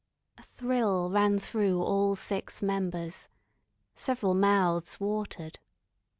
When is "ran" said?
1.11-1.37